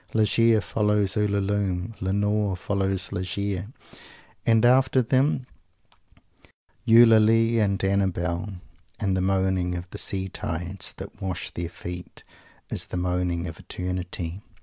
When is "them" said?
5.03-5.45